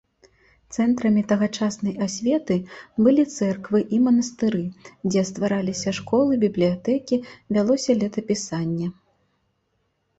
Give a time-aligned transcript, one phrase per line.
[0.77, 2.57] Цэнтрамі тагачаснай асветы
[3.07, 4.63] былі цэрквы і манастыры,
[5.09, 8.87] дзе ствараліся школы, бібліятэкі, вялося летапісанне.